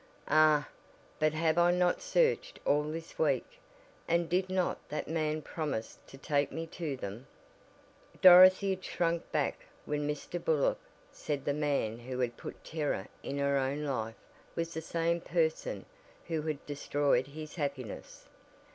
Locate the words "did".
4.27-4.49